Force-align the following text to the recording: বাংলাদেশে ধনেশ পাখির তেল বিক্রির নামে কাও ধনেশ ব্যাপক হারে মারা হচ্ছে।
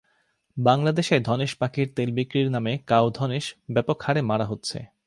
বাংলাদেশে 0.57 1.15
ধনেশ 1.19 1.51
পাখির 1.55 1.87
তেল 1.95 2.09
বিক্রির 2.11 2.49
নামে 2.51 2.73
কাও 2.87 3.05
ধনেশ 3.09 3.45
ব্যাপক 3.73 3.97
হারে 4.01 4.21
মারা 4.21 4.45
হচ্ছে। 4.45 4.77